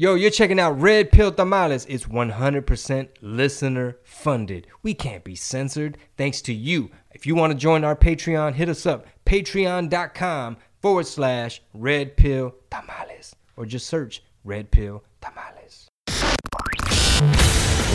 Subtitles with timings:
[0.00, 1.84] Yo, you're checking out Red Pill Tamales.
[1.86, 4.68] It's 100% listener funded.
[4.80, 6.92] We can't be censored thanks to you.
[7.10, 12.54] If you want to join our Patreon, hit us up patreon.com forward slash Red Pill
[12.70, 15.88] Tamales or just search Red Pill Tamales.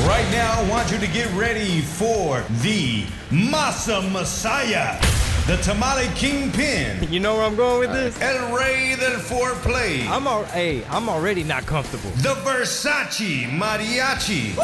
[0.05, 4.99] Right now, I want you to get ready for the Masa Messiah,
[5.48, 8.16] the Tamale Kingpin, You know where I'm going with this?
[8.22, 12.10] Uh, El Rey del Foreplay, I'm al- hey, I'm already not comfortable.
[12.18, 14.58] the Versace Mariachi,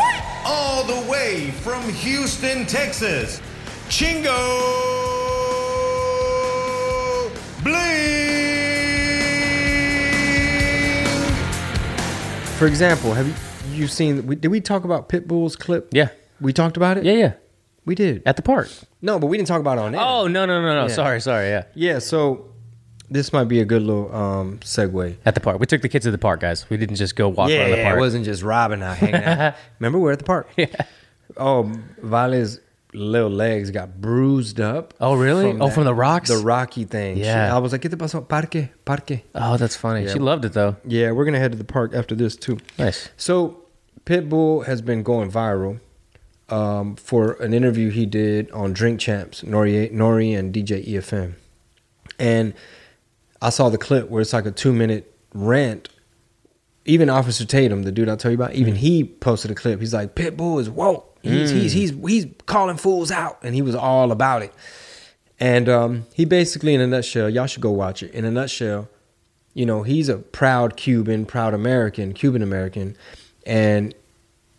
[0.45, 3.41] all the way from Houston, Texas,
[3.89, 4.29] Chingo
[7.63, 7.75] Bling.
[12.57, 13.33] For example, have you
[13.73, 14.25] you seen?
[14.27, 15.89] we- Did we talk about Pitbull's clip?
[15.91, 16.09] Yeah.
[16.41, 17.03] we talked about it.
[17.05, 17.33] Yeah, yeah.
[17.89, 18.21] We did.
[18.23, 18.69] At the park.
[19.01, 20.01] No, but we didn't talk about it on air.
[20.01, 20.87] Oh no no no no!
[20.87, 20.93] Yeah.
[20.93, 21.47] Sorry sorry.
[21.47, 21.63] Yeah.
[21.73, 21.97] yeah.
[21.97, 22.51] So
[23.09, 25.17] this might be a good little um segue.
[25.25, 25.59] At the park.
[25.59, 26.69] We took the kids to the park, guys.
[26.69, 27.97] We didn't just go walk yeah, around the yeah, park.
[27.97, 29.55] it wasn't just Robin out hanging out.
[29.79, 30.47] Remember, we're at the park.
[30.55, 30.67] Yeah.
[31.35, 32.59] Oh, Vale's
[32.93, 34.93] little legs got bruised up.
[34.99, 35.51] Oh, really?
[35.59, 36.29] Oh, from the rocks?
[36.29, 37.15] The rocky thing.
[37.15, 37.55] She- Yeah.
[37.55, 38.27] I was like, get the pasó?
[38.27, 39.23] Parque, parque.
[39.33, 40.05] oh, that's funny.
[40.05, 40.13] Yeah.
[40.13, 40.75] She loved it though.
[40.85, 42.59] Yeah, we're gonna head to the park after this too.
[42.77, 43.09] Nice.
[43.17, 43.63] So,
[44.05, 45.79] Pitbull has been going viral
[46.51, 50.33] um, for an interview he did on Drink Champs, N.O.R.E., N.O.R.E.
[50.33, 51.33] and DJ EFN.
[52.17, 52.53] And
[53.41, 55.89] I saw the clip where it's like a two minute rant.
[56.85, 59.79] Even Officer Tatum, the dude I tell you about, even he posted a clip.
[59.79, 61.17] He's like, Pitbull is woke.
[61.21, 63.37] He's, he's, he's, he's calling fools out.
[63.43, 64.53] And he was all about it.
[65.39, 68.11] And um, he basically, in a nutshell, y'all should go watch it.
[68.11, 68.89] In a nutshell,
[69.53, 72.97] you know, he's a proud Cuban, proud American, Cuban American.
[73.45, 73.93] And,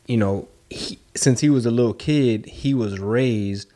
[0.06, 3.70] you know, he, since he was a little kid, he was raised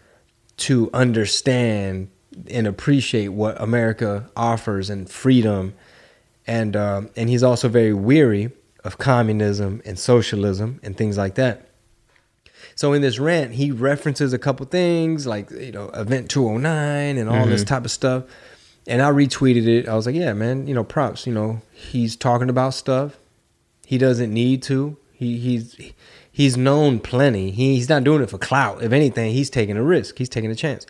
[0.56, 2.08] to understand
[2.48, 5.74] and appreciate what America offers and freedom.
[6.46, 8.52] And, um, and he's also very weary
[8.84, 11.68] of communism and socialism and things like that.
[12.76, 16.66] So in this rant, he references a couple things like you know Event 201
[17.18, 18.24] and all this type of stuff.
[18.86, 19.88] And I retweeted it.
[19.88, 21.26] I was like, yeah, man, you know, props.
[21.26, 23.16] You know, he's talking about stuff.
[23.86, 24.96] He doesn't need to.
[25.16, 25.76] He he's
[26.30, 27.52] he's known plenty.
[27.52, 28.82] He, he's not doing it for clout.
[28.82, 30.18] If anything, he's taking a risk.
[30.18, 30.86] He's taking a chance.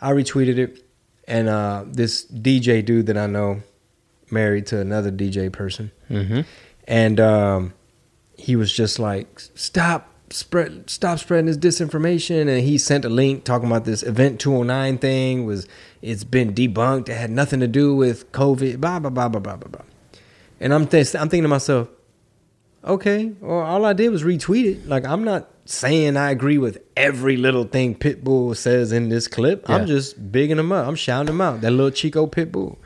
[0.00, 0.84] I retweeted it,
[1.26, 3.62] and uh, this DJ dude that I know,
[4.30, 5.92] married to another DJ person,
[6.86, 7.74] and um,
[8.36, 13.44] he was just like, "Stop spread, stop spreading this disinformation." And he sent a link
[13.44, 15.68] talking about this event 201 thing was
[16.02, 17.08] it's been debunked.
[17.08, 18.80] It had nothing to do with COVID.
[18.80, 19.84] Blah blah blah blah blah blah blah.
[20.60, 21.88] And I'm th- I'm thinking to myself,
[22.84, 24.88] okay, well, all I did was retweet it.
[24.88, 29.68] Like I'm not saying I agree with every little thing Pitbull says in this clip.
[29.68, 30.86] I'm just bigging him up.
[30.86, 31.60] I'm shouting him out.
[31.60, 32.78] That little Chico Pitbull.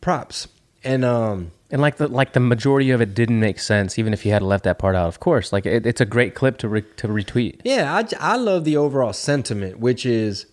[0.00, 0.48] Props.
[0.82, 4.26] And um And like the like the majority of it didn't make sense, even if
[4.26, 5.08] you had left that part out.
[5.08, 7.62] Of course, like it, it's a great clip to re, to retweet.
[7.64, 10.46] Yeah, I, I love the overall sentiment, which is,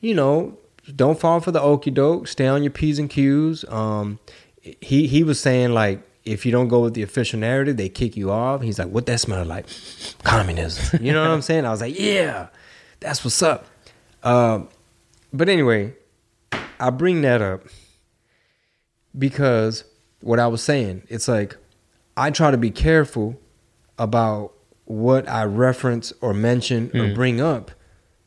[0.00, 0.58] you know,
[0.96, 2.26] don't fall for the okey doke.
[2.26, 3.64] Stay on your p's and q's.
[3.68, 4.18] Um,
[4.60, 8.16] he he was saying like if you don't go with the official narrative, they kick
[8.16, 8.62] you off.
[8.62, 9.66] He's like, what that smell like?
[10.22, 11.00] Communism.
[11.04, 11.64] You know what I'm saying?
[11.64, 12.48] I was like, yeah,
[13.00, 13.66] that's what's up.
[14.22, 14.68] Um,
[15.32, 15.94] but anyway,
[16.78, 17.64] I bring that up
[19.16, 19.84] because
[20.20, 21.56] what I was saying, it's like
[22.16, 23.40] I try to be careful
[23.98, 24.52] about
[24.84, 27.70] what I reference or mention or bring up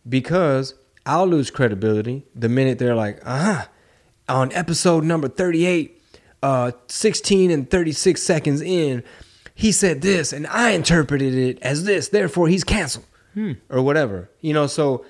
[0.08, 0.76] because
[1.06, 3.66] I'll lose credibility the minute they're like, uh huh,
[4.30, 6.02] on episode number 38,
[6.44, 9.04] uh, 16 and 36 seconds in,
[9.56, 13.06] he said this and I interpreted it as this, therefore he's canceled
[13.70, 14.30] or whatever.
[14.42, 15.06] You know, so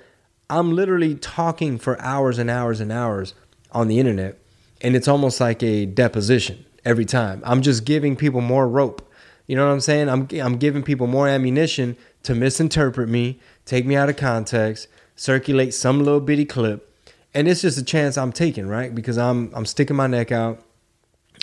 [0.48, 3.34] I'm literally talking for hours and hours and hours
[3.72, 4.38] on the internet
[4.80, 7.42] and it's almost like a deposition every time.
[7.44, 9.10] I'm just giving people more rope.
[9.46, 10.08] You know what I'm saying?
[10.08, 15.74] I'm I'm giving people more ammunition to misinterpret me, take me out of context, circulate
[15.74, 16.90] some little bitty clip.
[17.34, 18.94] And it's just a chance I'm taking, right?
[18.94, 20.62] Because I'm I'm sticking my neck out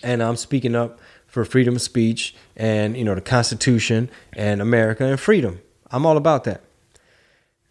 [0.04, 5.06] and I'm speaking up for freedom of speech and you know the Constitution and America
[5.06, 5.62] and freedom.
[5.90, 6.62] I'm all about that.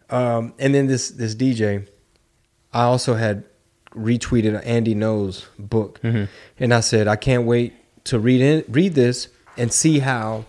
[0.09, 1.87] Um, and then this this DJ,
[2.73, 3.43] I also had
[3.91, 5.99] retweeted Andy Ngo's book,
[6.59, 7.73] and I said I can't wait
[8.05, 9.27] to read in, read this
[9.57, 10.45] and see how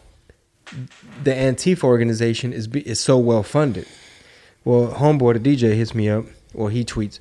[1.23, 3.87] the Antifa organization is be, is so well funded.
[4.65, 6.25] Well, homeboy, the DJ hits me up,
[6.55, 7.19] or he tweets,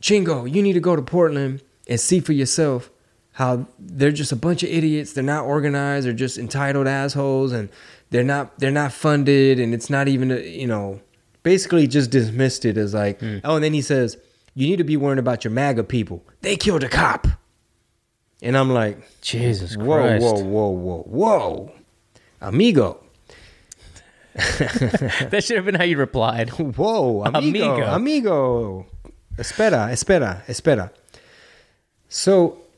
[0.00, 2.90] Chingo, you need to go to Portland and see for yourself
[3.32, 5.12] how they're just a bunch of idiots.
[5.12, 6.06] They're not organized.
[6.06, 7.68] They're just entitled assholes, and
[8.10, 11.00] they're not they're not funded, and it's not even you know
[11.42, 13.38] basically just dismissed it as like hmm.
[13.44, 13.56] oh.
[13.56, 14.16] And then he says
[14.54, 16.24] you need to be worrying about your MAGA people.
[16.42, 17.26] They killed a cop,
[18.42, 20.22] and I'm like Jesus whoa Christ.
[20.22, 21.72] whoa whoa whoa whoa,
[22.40, 22.98] amigo.
[24.34, 26.48] that should have been how you replied.
[26.50, 27.86] Whoa, amigo, Amigo.
[27.86, 28.86] amigo.
[29.36, 30.90] Espera, espera, espera.
[32.08, 32.58] So,